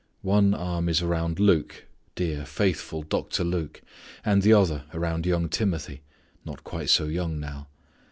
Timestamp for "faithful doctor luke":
2.43-3.83